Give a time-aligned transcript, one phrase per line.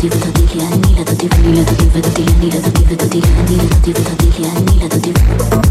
[0.00, 0.14] Thank
[5.64, 5.69] you.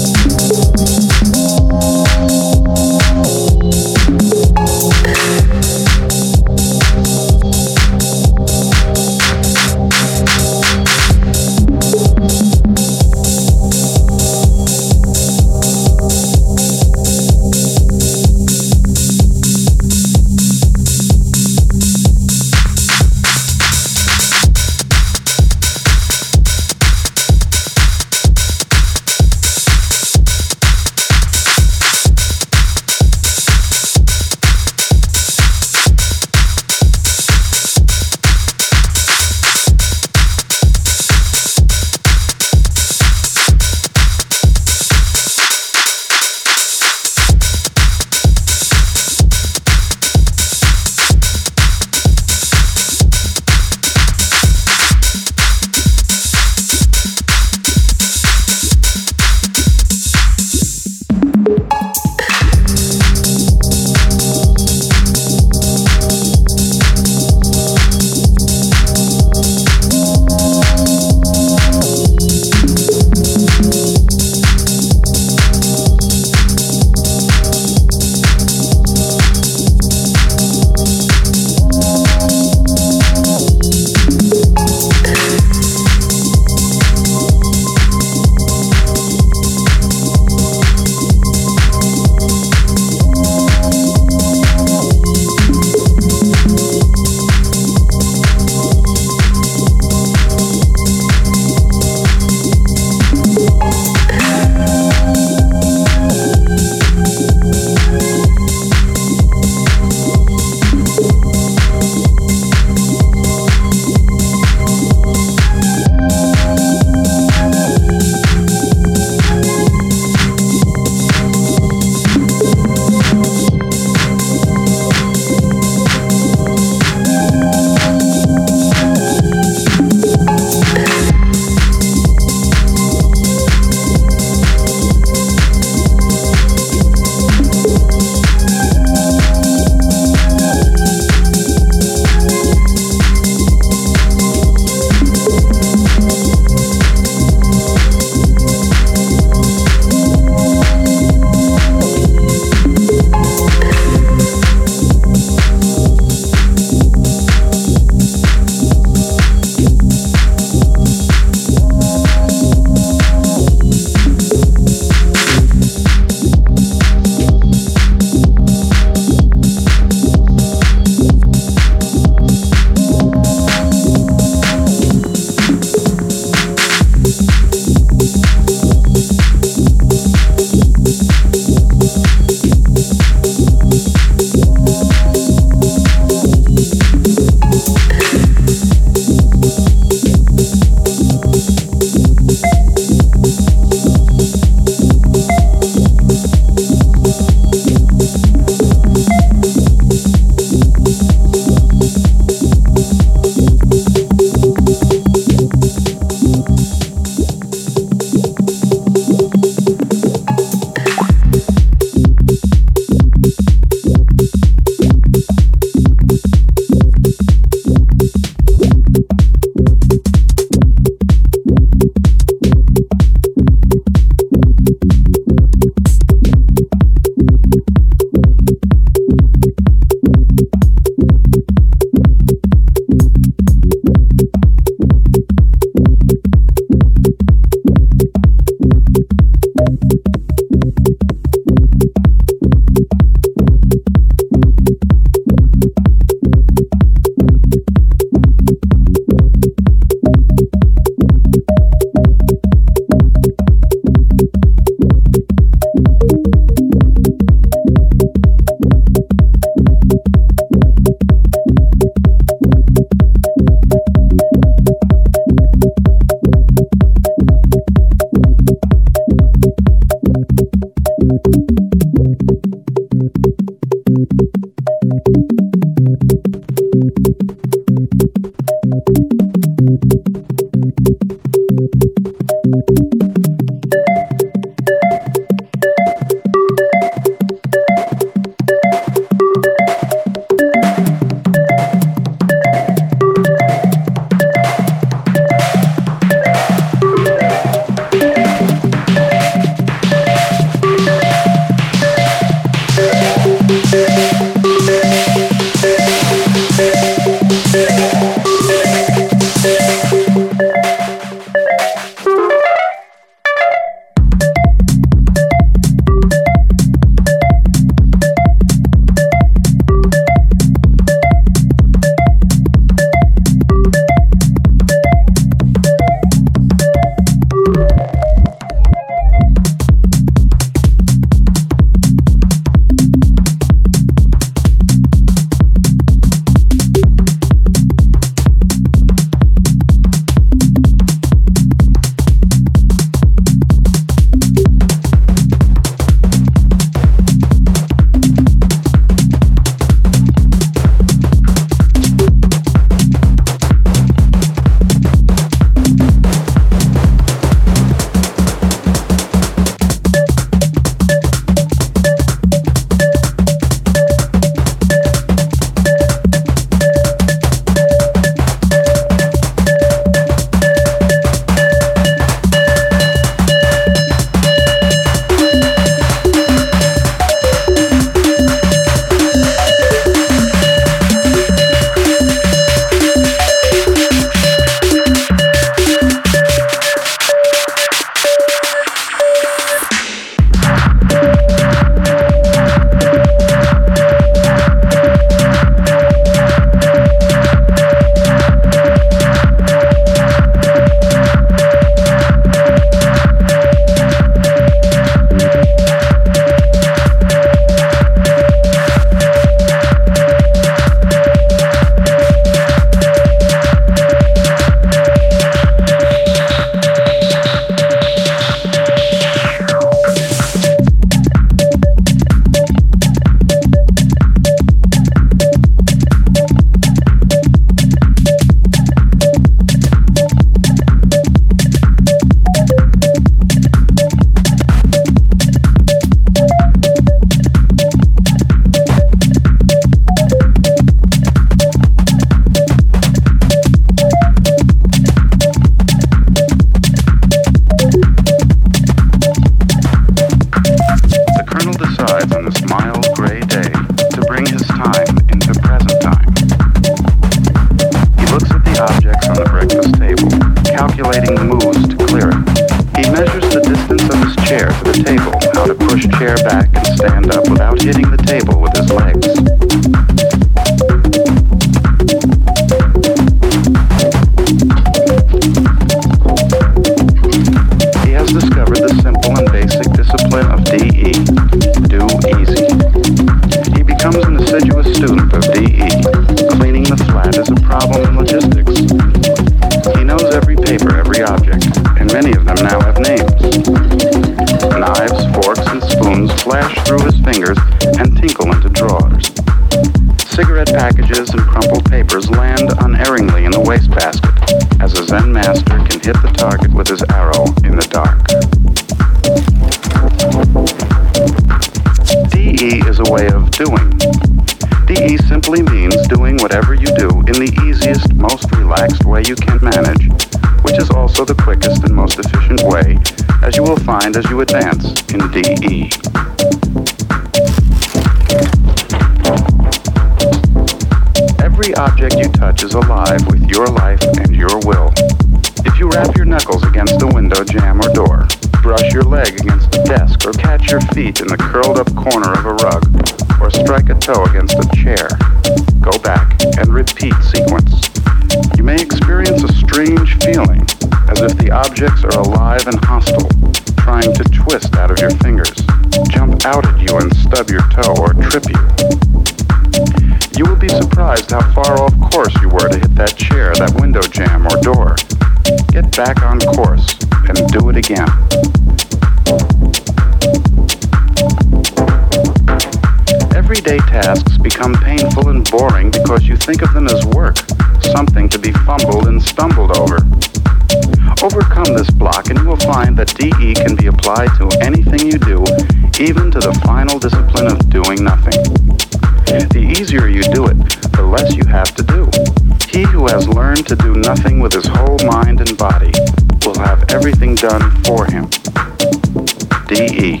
[599.48, 600.00] DE.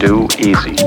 [0.00, 0.81] Do easy.